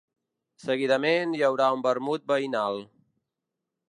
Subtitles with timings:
[0.61, 2.81] Seguidament, hi haurà un vermut veïnal.